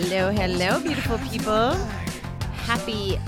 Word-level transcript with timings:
Hello, 0.00 0.30
hello, 0.30 0.80
beautiful 0.80 1.18
people. 1.18 1.74
Happy 2.68 3.18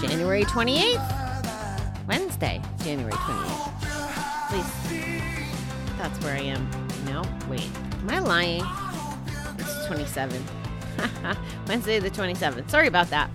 January 0.00 0.42
28th. 0.42 2.08
Wednesday, 2.08 2.60
January 2.82 3.12
28th. 3.12 4.48
Please. 4.48 5.96
That's 5.96 6.18
where 6.24 6.34
I 6.34 6.40
am. 6.40 6.68
No, 7.06 7.22
wait. 7.48 7.70
Am 8.00 8.10
I 8.10 8.18
lying? 8.18 8.64
It's 9.56 9.86
27. 9.86 10.44
Wednesday 11.68 12.00
the 12.00 12.10
27th. 12.10 12.68
Sorry 12.68 12.88
about 12.88 13.08
that. 13.10 13.30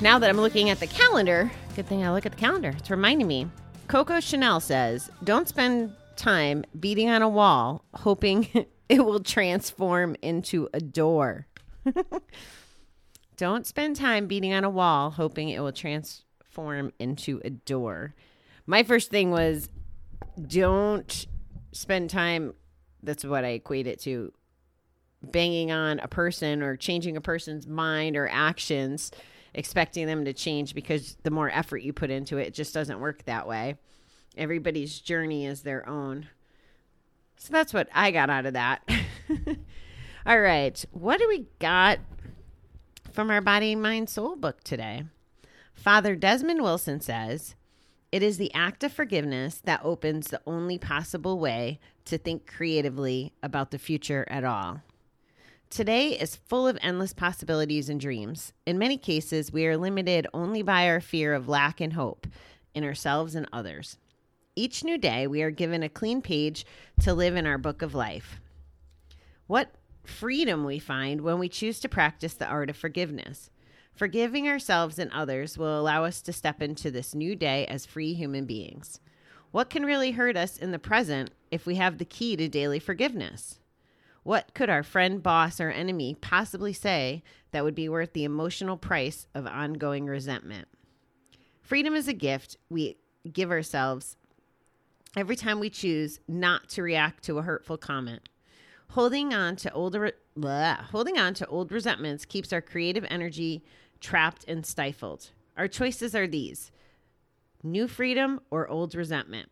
Now 0.00 0.18
that 0.18 0.30
I'm 0.30 0.40
looking 0.40 0.70
at 0.70 0.80
the 0.80 0.86
calendar, 0.86 1.52
good 1.76 1.86
thing 1.86 2.02
I 2.02 2.12
look 2.12 2.24
at 2.24 2.32
the 2.32 2.38
calendar. 2.38 2.72
It's 2.78 2.90
reminding 2.90 3.26
me. 3.26 3.46
Coco 3.88 4.20
Chanel 4.20 4.58
says, 4.58 5.10
Don't 5.24 5.46
spend 5.46 5.92
time 6.16 6.64
beating 6.80 7.10
on 7.10 7.20
a 7.20 7.28
wall 7.28 7.84
hoping 7.92 8.48
it 8.90 9.04
will 9.04 9.20
transform 9.20 10.16
into 10.20 10.68
a 10.74 10.80
door. 10.80 11.46
Don't 13.36 13.64
spend 13.64 13.94
time 13.94 14.26
beating 14.26 14.52
on 14.52 14.64
a 14.64 14.68
wall 14.68 15.10
hoping 15.10 15.48
it 15.48 15.60
will 15.60 15.72
transform 15.72 16.92
into 16.98 17.40
a 17.44 17.50
door. 17.50 18.14
My 18.66 18.82
first 18.82 19.10
thing 19.10 19.30
was 19.30 19.68
don't 20.46 21.26
spend 21.72 22.10
time, 22.10 22.52
that's 23.02 23.24
what 23.24 23.44
I 23.44 23.50
equate 23.50 23.86
it 23.86 24.00
to, 24.02 24.32
banging 25.22 25.70
on 25.70 26.00
a 26.00 26.08
person 26.08 26.62
or 26.62 26.76
changing 26.76 27.16
a 27.16 27.20
person's 27.20 27.66
mind 27.66 28.16
or 28.16 28.28
actions, 28.28 29.12
expecting 29.54 30.06
them 30.06 30.24
to 30.24 30.32
change 30.32 30.74
because 30.74 31.16
the 31.22 31.30
more 31.30 31.48
effort 31.50 31.78
you 31.78 31.92
put 31.92 32.10
into 32.10 32.38
it, 32.38 32.48
it 32.48 32.54
just 32.54 32.74
doesn't 32.74 33.00
work 33.00 33.24
that 33.24 33.46
way. 33.46 33.76
Everybody's 34.36 34.98
journey 34.98 35.46
is 35.46 35.62
their 35.62 35.88
own. 35.88 36.28
So 37.40 37.54
that's 37.54 37.72
what 37.72 37.88
I 37.94 38.10
got 38.10 38.28
out 38.28 38.44
of 38.44 38.52
that. 38.52 38.86
All 40.26 40.40
right. 40.40 40.84
What 40.90 41.18
do 41.18 41.26
we 41.26 41.46
got 41.58 41.98
from 43.12 43.30
our 43.30 43.40
Body, 43.40 43.74
Mind, 43.74 44.10
Soul 44.10 44.36
book 44.36 44.62
today? 44.62 45.04
Father 45.72 46.14
Desmond 46.14 46.62
Wilson 46.62 47.00
says, 47.00 47.54
It 48.12 48.22
is 48.22 48.36
the 48.36 48.52
act 48.52 48.84
of 48.84 48.92
forgiveness 48.92 49.58
that 49.64 49.80
opens 49.82 50.28
the 50.28 50.42
only 50.46 50.76
possible 50.76 51.38
way 51.38 51.80
to 52.04 52.18
think 52.18 52.46
creatively 52.46 53.32
about 53.42 53.70
the 53.70 53.78
future 53.78 54.26
at 54.28 54.44
all. 54.44 54.82
Today 55.70 56.08
is 56.08 56.36
full 56.36 56.68
of 56.68 56.76
endless 56.82 57.14
possibilities 57.14 57.88
and 57.88 57.98
dreams. 57.98 58.52
In 58.66 58.78
many 58.78 58.98
cases, 58.98 59.50
we 59.50 59.66
are 59.66 59.78
limited 59.78 60.26
only 60.34 60.60
by 60.60 60.86
our 60.90 61.00
fear 61.00 61.32
of 61.32 61.48
lack 61.48 61.80
and 61.80 61.94
hope 61.94 62.26
in 62.74 62.84
ourselves 62.84 63.34
and 63.34 63.48
others. 63.50 63.96
Each 64.60 64.84
new 64.84 64.98
day, 64.98 65.26
we 65.26 65.40
are 65.40 65.50
given 65.50 65.82
a 65.82 65.88
clean 65.88 66.20
page 66.20 66.66
to 67.00 67.14
live 67.14 67.34
in 67.34 67.46
our 67.46 67.56
book 67.56 67.80
of 67.80 67.94
life. 67.94 68.42
What 69.46 69.72
freedom 70.04 70.66
we 70.66 70.78
find 70.78 71.22
when 71.22 71.38
we 71.38 71.48
choose 71.48 71.80
to 71.80 71.88
practice 71.88 72.34
the 72.34 72.44
art 72.44 72.68
of 72.68 72.76
forgiveness. 72.76 73.48
Forgiving 73.94 74.46
ourselves 74.46 74.98
and 74.98 75.10
others 75.12 75.56
will 75.56 75.80
allow 75.80 76.04
us 76.04 76.20
to 76.20 76.34
step 76.34 76.60
into 76.60 76.90
this 76.90 77.14
new 77.14 77.34
day 77.34 77.64
as 77.68 77.86
free 77.86 78.12
human 78.12 78.44
beings. 78.44 79.00
What 79.50 79.70
can 79.70 79.86
really 79.86 80.10
hurt 80.10 80.36
us 80.36 80.58
in 80.58 80.72
the 80.72 80.78
present 80.78 81.30
if 81.50 81.64
we 81.64 81.76
have 81.76 81.96
the 81.96 82.04
key 82.04 82.36
to 82.36 82.46
daily 82.46 82.80
forgiveness? 82.80 83.60
What 84.24 84.52
could 84.52 84.68
our 84.68 84.82
friend, 84.82 85.22
boss, 85.22 85.58
or 85.58 85.70
enemy 85.70 86.18
possibly 86.20 86.74
say 86.74 87.22
that 87.52 87.64
would 87.64 87.74
be 87.74 87.88
worth 87.88 88.12
the 88.12 88.24
emotional 88.24 88.76
price 88.76 89.26
of 89.34 89.46
ongoing 89.46 90.04
resentment? 90.04 90.68
Freedom 91.62 91.94
is 91.94 92.08
a 92.08 92.12
gift 92.12 92.58
we 92.68 92.98
give 93.32 93.50
ourselves 93.50 94.18
every 95.16 95.36
time 95.36 95.60
we 95.60 95.70
choose 95.70 96.20
not 96.28 96.68
to 96.70 96.82
react 96.82 97.24
to 97.24 97.38
a 97.38 97.42
hurtful 97.42 97.76
comment. 97.76 98.28
Holding 98.90 99.32
on 99.32 99.56
to 99.56 99.72
older 99.72 100.12
blah, 100.36 100.76
holding 100.76 101.18
on 101.18 101.34
to 101.34 101.46
old 101.46 101.70
resentments 101.72 102.24
keeps 102.24 102.52
our 102.52 102.60
creative 102.60 103.04
energy 103.08 103.64
trapped 104.00 104.44
and 104.48 104.64
stifled. 104.64 105.30
Our 105.56 105.68
choices 105.68 106.14
are 106.14 106.26
these: 106.26 106.72
new 107.62 107.86
freedom 107.86 108.40
or 108.50 108.68
old 108.68 108.94
resentment. 108.94 109.48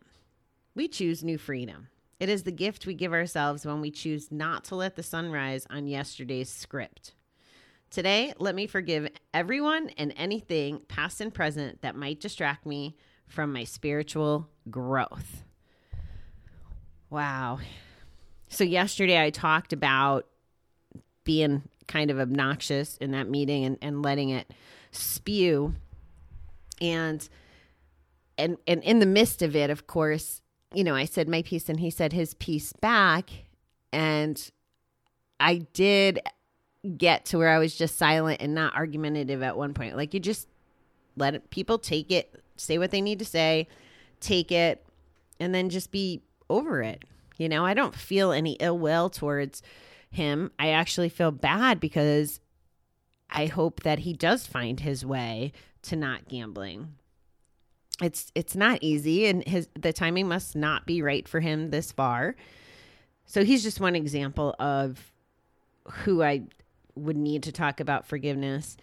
We 0.75 0.87
choose 0.87 1.23
new 1.23 1.37
freedom. 1.37 1.89
It 2.19 2.27
is 2.27 2.43
the 2.43 2.51
gift 2.51 2.85
we 2.85 2.93
give 2.93 3.13
ourselves 3.13 3.65
when 3.65 3.79
we 3.79 3.91
choose 3.91 4.29
not 4.31 4.65
to 4.65 4.75
let 4.75 4.95
the 4.95 5.03
sun 5.03 5.31
rise 5.31 5.65
on 5.69 5.87
yesterday's 5.87 6.49
script. 6.49 7.13
Today, 7.89 8.33
let 8.39 8.55
me 8.55 8.67
forgive 8.67 9.09
everyone 9.33 9.89
and 9.97 10.13
anything, 10.17 10.81
past 10.89 11.21
and 11.21 11.33
present, 11.33 11.81
that 11.81 11.95
might 11.95 12.19
distract 12.19 12.65
me 12.65 12.97
from 13.25 13.53
my 13.53 13.63
spiritual 13.63 14.49
growth. 14.69 15.43
Wow. 17.09 17.59
So, 18.49 18.63
yesterday 18.63 19.21
I 19.21 19.29
talked 19.29 19.73
about 19.73 20.27
being 21.23 21.63
kind 21.87 22.11
of 22.11 22.19
obnoxious 22.19 22.97
in 22.97 23.11
that 23.11 23.29
meeting 23.29 23.65
and, 23.65 23.77
and 23.81 24.01
letting 24.01 24.29
it 24.29 24.51
spew. 24.91 25.75
And, 26.81 27.27
and, 28.37 28.57
and 28.67 28.83
in 28.83 28.99
the 28.99 29.05
midst 29.05 29.41
of 29.41 29.55
it, 29.55 29.69
of 29.69 29.87
course, 29.87 30.41
you 30.73 30.83
know, 30.83 30.95
I 30.95 31.05
said 31.05 31.27
my 31.27 31.41
piece 31.41 31.67
and 31.67 31.79
he 31.79 31.89
said 31.89 32.13
his 32.13 32.35
piece 32.35 32.73
back. 32.73 33.29
And 33.91 34.51
I 35.39 35.65
did 35.73 36.19
get 36.97 37.25
to 37.25 37.37
where 37.37 37.49
I 37.49 37.57
was 37.57 37.75
just 37.75 37.97
silent 37.97 38.41
and 38.41 38.53
not 38.53 38.75
argumentative 38.75 39.41
at 39.41 39.57
one 39.57 39.73
point. 39.73 39.97
Like 39.97 40.13
you 40.13 40.19
just 40.19 40.47
let 41.17 41.49
people 41.49 41.79
take 41.79 42.11
it, 42.11 42.33
say 42.55 42.77
what 42.77 42.91
they 42.91 43.01
need 43.01 43.19
to 43.19 43.25
say, 43.25 43.67
take 44.19 44.51
it, 44.51 44.85
and 45.39 45.53
then 45.53 45.69
just 45.69 45.91
be 45.91 46.21
over 46.49 46.81
it. 46.81 47.03
You 47.37 47.47
know, 47.49 47.65
I 47.65 47.73
don't 47.73 47.95
feel 47.95 48.31
any 48.31 48.53
ill 48.59 48.77
will 48.77 49.09
towards 49.09 49.61
him. 50.11 50.51
I 50.59 50.69
actually 50.69 51.09
feel 51.09 51.31
bad 51.31 51.79
because 51.79 52.39
I 53.29 53.45
hope 53.45 53.83
that 53.83 53.99
he 53.99 54.13
does 54.13 54.47
find 54.47 54.79
his 54.79 55.05
way 55.05 55.53
to 55.83 55.95
not 55.95 56.27
gambling. 56.27 56.95
It's 58.01 58.31
it's 58.33 58.55
not 58.55 58.79
easy 58.81 59.25
and 59.27 59.45
his 59.47 59.67
the 59.77 59.93
timing 59.93 60.27
must 60.27 60.55
not 60.55 60.85
be 60.85 61.01
right 61.01 61.27
for 61.27 61.39
him 61.39 61.69
this 61.69 61.91
far. 61.91 62.35
So 63.25 63.43
he's 63.43 63.63
just 63.63 63.79
one 63.79 63.95
example 63.95 64.55
of 64.59 65.11
who 66.03 66.23
I 66.23 66.43
would 66.95 67.17
need 67.17 67.43
to 67.43 67.51
talk 67.51 67.79
about 67.79 68.07
forgiveness. 68.07 68.77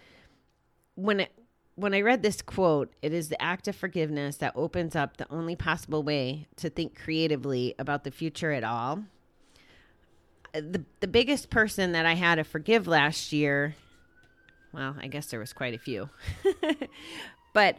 When 0.95 1.19
it 1.19 1.31
when 1.77 1.93
I 1.93 2.01
read 2.01 2.23
this 2.23 2.41
quote, 2.41 2.91
it 3.03 3.13
is 3.13 3.29
the 3.29 3.39
act 3.39 3.67
of 3.67 3.75
forgiveness 3.75 4.37
that 4.37 4.53
opens 4.55 4.95
up 4.95 5.17
the 5.17 5.27
only 5.29 5.55
possible 5.55 6.01
way 6.01 6.47
to 6.55 6.71
think 6.71 6.99
creatively 6.99 7.75
about 7.77 8.03
the 8.03 8.09
future 8.09 8.51
at 8.51 8.63
all. 8.63 9.03
The 10.53 10.83
the 11.01 11.07
biggest 11.07 11.51
person 11.51 11.91
that 11.91 12.05
I 12.05 12.15
had 12.15 12.35
to 12.35 12.43
forgive 12.43 12.87
last 12.87 13.31
year, 13.31 13.75
well, 14.73 14.95
I 14.99 15.05
guess 15.05 15.27
there 15.27 15.39
was 15.39 15.53
quite 15.53 15.75
a 15.75 15.77
few. 15.77 16.09
but 17.53 17.77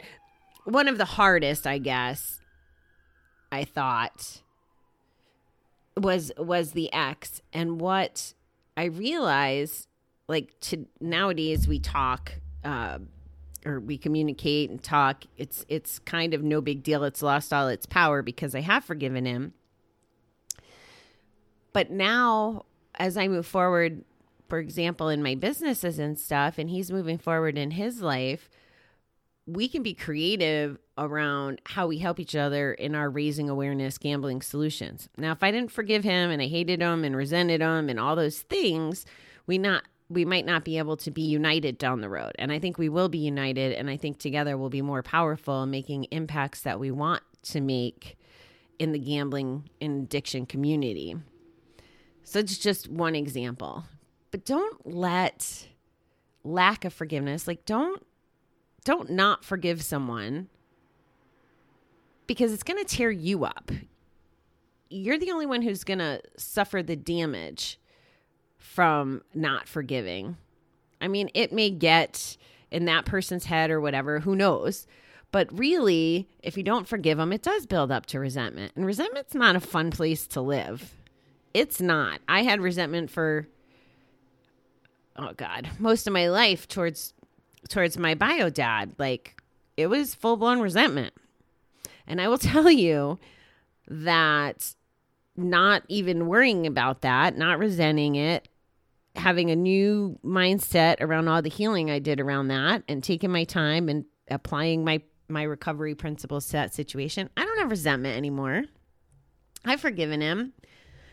one 0.63 0.87
of 0.87 0.97
the 0.97 1.03
hardest, 1.03 1.67
I 1.67 1.77
guess, 1.77 2.39
I 3.51 3.65
thought 3.65 4.41
was 5.97 6.31
was 6.37 6.71
the 6.71 6.91
ex 6.93 7.41
and 7.51 7.81
what 7.81 8.33
I 8.77 8.85
realized 8.85 9.87
like 10.29 10.57
to 10.61 10.85
nowadays 11.01 11.67
we 11.67 11.79
talk 11.79 12.35
uh 12.63 12.99
or 13.65 13.79
we 13.79 13.97
communicate 13.97 14.69
and 14.69 14.81
talk 14.81 15.25
it's 15.37 15.65
it's 15.67 15.99
kind 15.99 16.33
of 16.33 16.43
no 16.43 16.61
big 16.61 16.83
deal. 16.83 17.03
It's 17.03 17.21
lost 17.21 17.53
all 17.53 17.67
its 17.67 17.85
power 17.85 18.21
because 18.21 18.55
i 18.55 18.61
have 18.61 18.83
forgiven 18.83 19.25
him. 19.25 19.53
But 21.73 21.91
now 21.91 22.65
as 22.95 23.17
i 23.17 23.27
move 23.27 23.45
forward 23.45 24.03
for 24.47 24.59
example 24.59 25.09
in 25.09 25.21
my 25.21 25.35
businesses 25.35 25.99
and 25.99 26.17
stuff 26.17 26.57
and 26.57 26.69
he's 26.69 26.91
moving 26.91 27.17
forward 27.17 27.57
in 27.57 27.71
his 27.71 28.01
life 28.01 28.49
we 29.45 29.67
can 29.67 29.81
be 29.81 29.95
creative 29.95 30.77
around 30.97 31.59
how 31.65 31.87
we 31.87 31.97
help 31.97 32.19
each 32.19 32.35
other 32.35 32.73
in 32.73 32.93
our 32.93 33.09
raising 33.09 33.49
awareness 33.49 33.97
gambling 33.97 34.41
solutions. 34.41 35.09
Now 35.17 35.31
if 35.31 35.43
i 35.43 35.51
didn't 35.51 35.71
forgive 35.71 36.03
him 36.03 36.31
and 36.31 36.41
i 36.41 36.47
hated 36.47 36.81
him 36.81 37.03
and 37.03 37.15
resented 37.15 37.61
him 37.61 37.89
and 37.89 37.99
all 37.99 38.15
those 38.15 38.39
things 38.39 39.05
we 39.47 39.57
not 39.57 39.83
we 40.09 40.25
might 40.25 40.45
not 40.45 40.65
be 40.65 40.77
able 40.77 40.97
to 40.97 41.11
be 41.11 41.21
united 41.21 41.77
down 41.77 42.01
the 42.01 42.09
road. 42.09 42.31
And 42.39 42.51
I 42.51 42.59
think 42.59 42.77
we 42.77 42.89
will 42.89 43.09
be 43.09 43.19
united. 43.19 43.73
And 43.73 43.89
I 43.89 43.97
think 43.97 44.17
together 44.17 44.57
we'll 44.57 44.69
be 44.69 44.81
more 44.81 45.03
powerful 45.03 45.65
making 45.65 46.05
impacts 46.05 46.61
that 46.61 46.79
we 46.79 46.89
want 46.89 47.21
to 47.43 47.61
make 47.61 48.17
in 48.79 48.91
the 48.91 48.99
gambling 48.99 49.69
and 49.79 50.03
addiction 50.03 50.45
community. 50.45 51.15
So 52.23 52.39
it's 52.39 52.57
just 52.57 52.89
one 52.89 53.15
example. 53.15 53.85
But 54.31 54.45
don't 54.45 54.85
let 54.85 55.67
lack 56.43 56.85
of 56.85 56.93
forgiveness, 56.93 57.47
like 57.47 57.65
don't 57.65 58.05
don't 58.85 59.09
not 59.09 59.43
forgive 59.43 59.81
someone 59.81 60.47
because 62.27 62.53
it's 62.53 62.63
going 62.63 62.83
to 62.83 62.85
tear 62.85 63.11
you 63.11 63.43
up. 63.43 63.71
You're 64.89 65.17
the 65.17 65.31
only 65.31 65.45
one 65.45 65.61
who's 65.61 65.83
going 65.83 65.99
to 65.99 66.21
suffer 66.37 66.81
the 66.81 66.95
damage 66.95 67.78
from 68.59 69.23
not 69.33 69.67
forgiving. 69.67 70.37
I 71.01 71.07
mean, 71.07 71.29
it 71.33 71.51
may 71.51 71.69
get 71.69 72.37
in 72.69 72.85
that 72.85 73.05
person's 73.05 73.45
head 73.45 73.71
or 73.71 73.81
whatever, 73.81 74.19
who 74.19 74.35
knows. 74.35 74.85
But 75.31 75.57
really, 75.57 76.27
if 76.41 76.57
you 76.57 76.63
don't 76.63 76.87
forgive 76.87 77.17
them, 77.17 77.31
it 77.31 77.41
does 77.41 77.65
build 77.65 77.91
up 77.91 78.05
to 78.07 78.19
resentment. 78.19 78.73
And 78.75 78.85
resentment's 78.85 79.35
not 79.35 79.55
a 79.55 79.59
fun 79.59 79.91
place 79.91 80.27
to 80.27 80.41
live. 80.41 80.93
It's 81.53 81.79
not. 81.81 82.19
I 82.27 82.43
had 82.43 82.61
resentment 82.61 83.09
for 83.09 83.47
oh 85.15 85.33
god, 85.35 85.67
most 85.79 86.07
of 86.07 86.13
my 86.13 86.29
life 86.29 86.67
towards 86.67 87.13
towards 87.69 87.97
my 87.97 88.15
bio 88.15 88.49
dad. 88.49 88.93
Like 88.97 89.41
it 89.77 89.87
was 89.87 90.15
full 90.15 90.37
blown 90.37 90.59
resentment. 90.59 91.13
And 92.07 92.19
I 92.19 92.27
will 92.27 92.37
tell 92.39 92.69
you 92.69 93.19
that 93.87 94.73
not 95.35 95.83
even 95.87 96.27
worrying 96.27 96.67
about 96.67 97.01
that, 97.01 97.37
not 97.37 97.59
resenting 97.59 98.15
it, 98.15 98.48
having 99.15 99.51
a 99.51 99.55
new 99.55 100.19
mindset 100.23 100.97
around 101.01 101.27
all 101.27 101.41
the 101.41 101.49
healing 101.49 101.89
I 101.89 101.99
did 101.99 102.19
around 102.19 102.47
that 102.49 102.83
and 102.87 103.03
taking 103.03 103.31
my 103.31 103.43
time 103.43 103.89
and 103.89 104.05
applying 104.29 104.83
my 104.83 105.01
my 105.27 105.43
recovery 105.43 105.93
principles 105.93 106.47
to 106.47 106.53
that 106.53 106.73
situation. 106.73 107.29
I 107.37 107.45
don't 107.45 107.59
have 107.59 107.69
resentment 107.69 108.17
anymore. 108.17 108.63
I've 109.63 109.81
forgiven 109.81 110.21
him. 110.21 110.53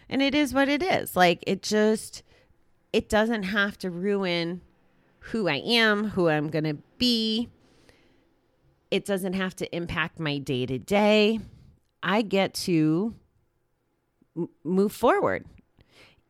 And 0.08 0.22
it 0.22 0.34
is 0.34 0.54
what 0.54 0.68
it 0.68 0.82
is. 0.82 1.16
Like 1.16 1.42
it 1.46 1.62
just 1.62 2.22
it 2.92 3.08
doesn't 3.08 3.42
have 3.44 3.76
to 3.78 3.90
ruin 3.90 4.62
who 5.18 5.48
I 5.48 5.56
am, 5.56 6.10
who 6.10 6.28
I'm 6.28 6.48
going 6.48 6.64
to 6.64 6.78
be. 6.98 7.48
It 8.90 9.04
doesn't 9.04 9.32
have 9.32 9.56
to 9.56 9.76
impact 9.76 10.20
my 10.20 10.38
day 10.38 10.64
to 10.66 10.78
day. 10.78 11.40
I 12.02 12.22
get 12.22 12.54
to 12.54 13.14
m- 14.36 14.48
move 14.62 14.92
forward. 14.92 15.44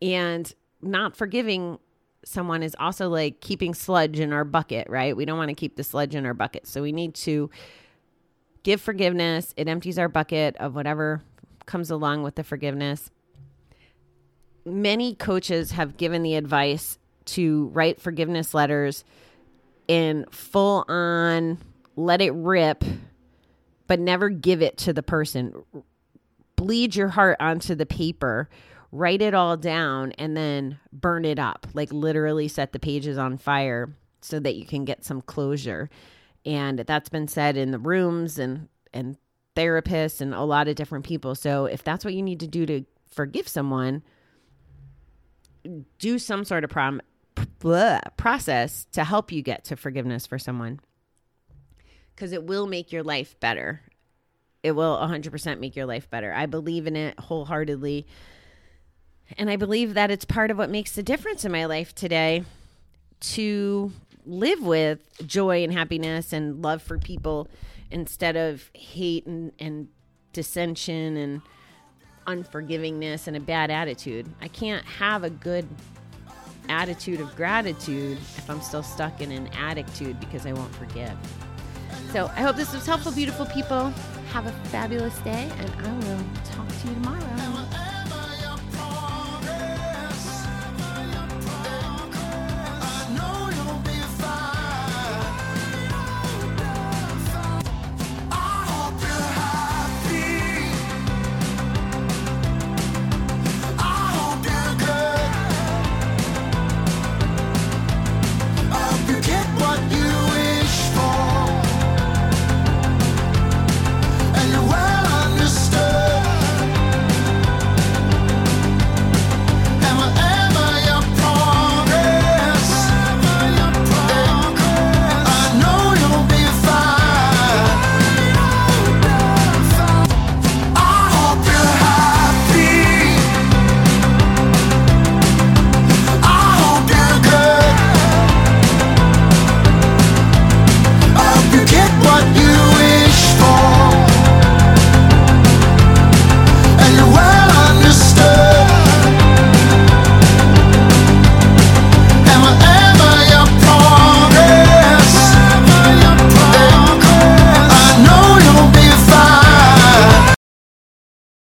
And 0.01 0.53
not 0.83 1.17
forgiving 1.17 1.79
someone 2.25 2.63
is 2.63 2.75
also 2.79 3.09
like 3.09 3.41
keeping 3.41 3.75
sludge 3.75 4.19
in 4.19 4.33
our 4.33 4.45
bucket, 4.45 4.89
right? 4.91 5.17
We 5.17 5.25
don't 5.25 5.39
want 5.39 5.51
to 5.51 5.55
keep 5.55 5.77
the 5.77 5.85
sludge 5.85 6.15
in 6.15 6.27
our 6.27 6.35
bucket. 6.35 6.67
So 6.67 6.83
we 6.83 6.93
need 6.93 7.15
to 7.15 7.51
give 8.63 8.81
forgiveness. 8.81 9.55
It 9.57 9.69
empties 9.69 9.99
our 9.99 10.09
bucket 10.09 10.57
of 10.57 10.75
whatever 10.75 11.23
comes 11.67 11.91
along 11.91 12.23
with 12.23 12.35
the 12.35 12.45
forgiveness 12.45 13.11
many 14.67 15.15
coaches 15.15 15.71
have 15.71 15.97
given 15.97 16.23
the 16.23 16.35
advice 16.35 16.99
to 17.25 17.69
write 17.69 18.01
forgiveness 18.01 18.53
letters 18.53 19.05
in 19.87 20.27
full 20.31 20.85
on 20.89 21.57
let 21.95 22.21
it 22.21 22.33
rip 22.33 22.85
but 23.87 24.01
never 24.01 24.29
give 24.29 24.61
it 24.61 24.77
to 24.77 24.93
the 24.93 25.03
person 25.03 25.55
bleed 26.57 26.97
your 26.97 27.09
heart 27.09 27.37
onto 27.39 27.75
the 27.75 27.87
paper 27.87 28.49
write 28.97 29.23
it 29.23 29.35
all 29.35 29.57
down 29.57 30.13
and 30.13 30.37
then 30.37 30.79
burn 30.93 31.25
it 31.25 31.39
up 31.39 31.67
like 31.75 31.93
literally 31.93 32.49
set 32.49 32.73
the 32.73 32.79
pages 32.79 33.19
on 33.19 33.37
fire 33.37 33.89
so 34.21 34.41
that 34.41 34.57
you 34.57 34.65
can 34.65 34.85
get 34.85 35.05
some 35.05 35.21
closure 35.21 35.89
and 36.45 36.79
that's 36.81 37.09
been 37.09 37.29
said 37.29 37.57
in 37.57 37.71
the 37.71 37.79
rooms 37.79 38.39
and 38.39 38.69
and 38.93 39.17
therapists 39.55 40.21
and 40.21 40.35
a 40.35 40.43
lot 40.43 40.69
of 40.69 40.75
different 40.77 41.05
people 41.05 41.35
so 41.35 41.67
if 41.67 41.83
that's 41.83 42.05
what 42.05 42.15
you 42.15 42.23
need 42.23 42.41
to 42.41 42.47
do 42.47 42.67
to 42.67 42.85
forgive 43.09 43.49
someone 43.49 44.03
do 45.99 46.19
some 46.19 46.45
sort 46.45 46.65
of 46.65 46.71
prom- 46.71 47.01
process 48.17 48.87
to 48.93 49.05
help 49.05 49.33
you 49.33 49.43
get 49.43 49.65
to 49.65 49.77
forgiveness 49.77 50.27
for 50.27 50.39
someone 50.39 50.81
because 52.15 52.33
it 52.33 52.45
will 52.45 52.67
make 52.67 52.93
your 52.93 53.03
life 53.03 53.39
better. 53.41 53.83
It 54.63 54.73
will 54.73 54.97
100% 54.97 55.61
make 55.61 55.77
your 55.77 55.87
life 55.87 56.09
better. 56.11 56.33
I 56.33 56.47
believe 56.47 56.87
in 56.87 56.97
it 56.97 57.19
wholeheartedly. 57.21 58.07
And 59.37 59.51
I 59.51 59.57
believe 59.57 59.95
that 59.95 60.11
it's 60.11 60.25
part 60.25 60.51
of 60.51 60.59
what 60.59 60.71
makes 60.71 60.93
the 60.93 61.03
difference 61.03 61.45
in 61.45 61.53
my 61.53 61.65
life 61.65 61.95
today 61.95 62.45
to 63.21 63.93
live 64.25 64.63
with 64.63 65.01
joy 65.27 65.63
and 65.63 65.73
happiness 65.73 66.33
and 66.33 66.63
love 66.63 66.83
for 66.83 66.99
people 66.99 67.49
instead 67.91 68.37
of 68.37 68.71
hate 68.75 69.27
and, 69.27 69.53
and 69.59 69.89
dissension 70.33 71.17
and 71.17 71.43
unforgivingness 72.27 73.27
and 73.27 73.37
a 73.37 73.41
bad 73.41 73.71
attitude. 73.71 74.27
I 74.41 74.49
can't 74.49 74.85
have 74.85 75.25
a 75.25 75.31
good 75.31 75.67
attitude 76.69 77.21
of 77.21 77.35
gratitude 77.37 78.19
if 78.37 78.51
I'm 78.51 78.61
still 78.61 78.83
stuck 78.83 79.21
in 79.21 79.31
an 79.31 79.49
attitude 79.49 80.19
because 80.19 80.47
I 80.47 80.53
won't 80.53 80.75
forgive. 80.75 81.13
So 82.13 82.27
I 82.35 82.43
hope 82.43 82.57
this 82.57 82.73
was 82.73 82.87
helpful, 82.87 83.13
beautiful 83.13 83.47
people. 83.47 83.93
Have 84.33 84.47
a 84.47 84.53
fabulous 84.69 85.17
day, 85.21 85.49
and 85.59 85.71
I 85.87 85.93
will 85.93 86.25
talk 86.45 86.69
to 86.69 86.89
you 86.89 86.95
tomorrow. 86.95 87.86